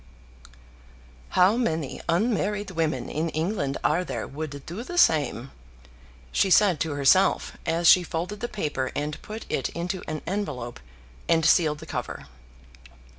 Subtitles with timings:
[1.37, 5.51] "How many unmarried women in England are there would do the same?"
[6.31, 10.79] she said to herself, as she folded the paper, and put it into an envelope,
[11.29, 12.25] and sealed the cover.